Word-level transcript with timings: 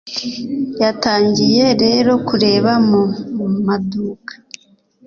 yatangiye 0.81 1.65
rero 1.83 2.11
kureba 2.27 2.71
mu 2.89 3.01
maduka 3.65 4.33